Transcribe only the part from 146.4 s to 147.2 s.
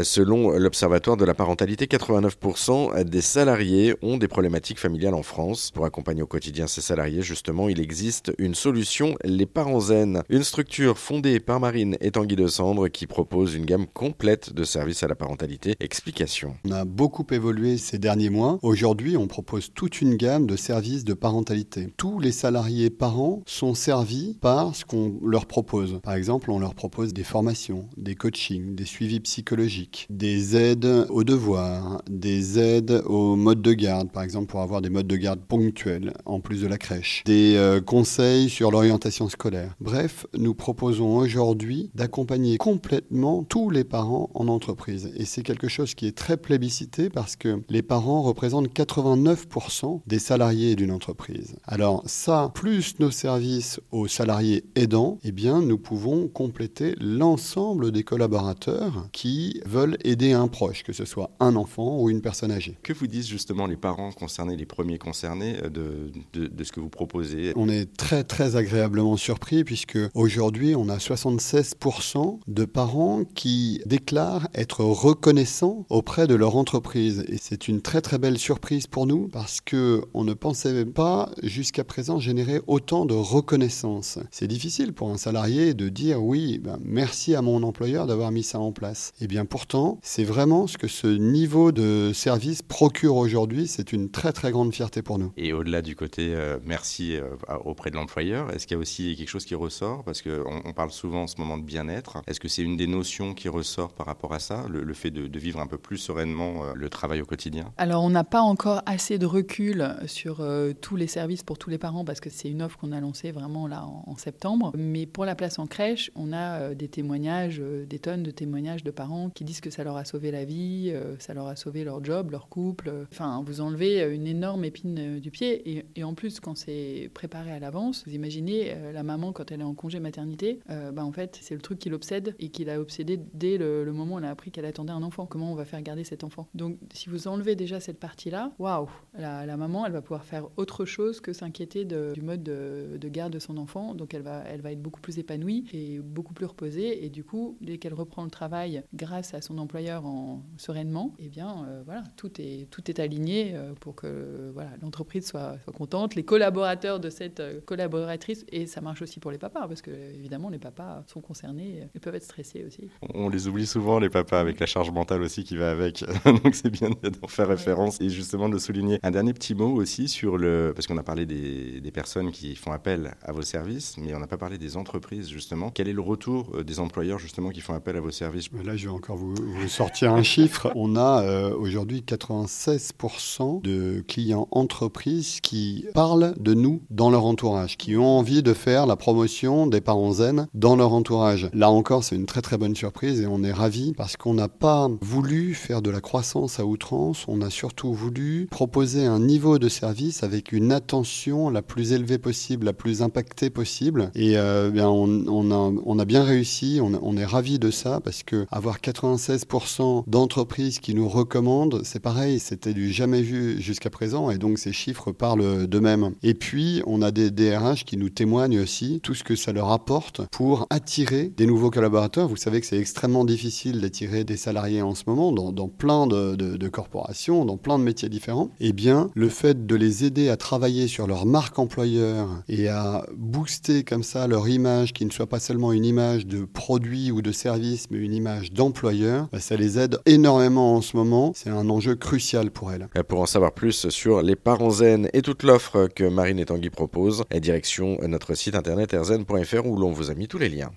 reposée. Et